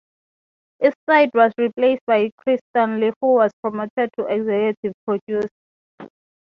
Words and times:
East 0.83 0.95
Side 1.07 1.29
was 1.35 1.53
replaced 1.59 2.01
by 2.07 2.31
Chris 2.35 2.59
Stanley 2.71 3.13
who 3.21 3.35
was 3.35 3.51
promoted 3.61 4.09
to 4.17 4.25
Executive 4.25 4.93
Producer. 5.05 5.47